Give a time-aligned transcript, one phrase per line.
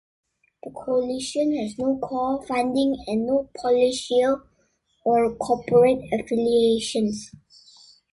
[0.63, 4.41] The Coalition has no core funding and no political
[5.05, 7.29] or corporate affiliations.